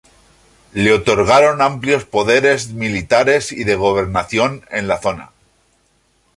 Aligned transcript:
Le 0.73 0.93
otorgaron 0.93 1.61
amplios 1.61 2.05
poderes 2.05 2.69
militares 2.69 3.51
y 3.51 3.65
de 3.65 3.75
gobernación 3.75 4.65
en 4.71 4.87
la 4.87 4.99
zona. 4.99 5.29